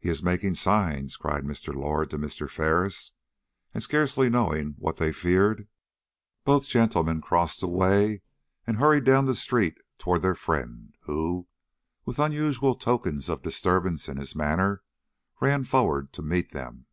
"He 0.00 0.08
is 0.08 0.24
making 0.24 0.56
signs," 0.56 1.16
cried 1.16 1.44
Mr. 1.44 1.72
Lord 1.72 2.10
to 2.10 2.18
Mr. 2.18 2.50
Ferris; 2.50 3.12
and 3.72 3.80
scarcely 3.80 4.28
knowing 4.28 4.74
what 4.76 4.96
they 4.96 5.12
feared, 5.12 5.68
both 6.42 6.66
gentlemen 6.66 7.20
crossed 7.20 7.60
the 7.60 7.68
way 7.68 8.22
and 8.66 8.78
hurried 8.78 9.04
down 9.04 9.26
the 9.26 9.36
street 9.36 9.78
toward 9.98 10.22
their 10.22 10.34
friend, 10.34 10.96
who, 11.02 11.46
with 12.04 12.18
unusual 12.18 12.74
tokens 12.74 13.28
of 13.28 13.42
disturbance 13.44 14.08
in 14.08 14.16
his 14.16 14.34
manner, 14.34 14.82
ran 15.40 15.62
forward 15.62 16.12
to 16.14 16.22
meet 16.22 16.50
them. 16.50 16.86